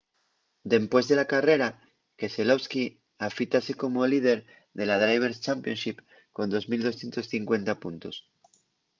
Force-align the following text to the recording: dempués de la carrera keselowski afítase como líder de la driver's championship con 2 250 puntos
dempués 0.73 1.05
de 1.07 1.15
la 1.19 1.29
carrera 1.33 1.67
keselowski 2.19 2.83
afítase 3.27 3.71
como 3.81 4.09
líder 4.13 4.39
de 4.77 4.83
la 4.89 4.97
driver's 5.03 5.39
championship 5.45 5.97
con 6.37 6.45
2 6.53 6.65
250 6.71 7.73
puntos 7.83 8.15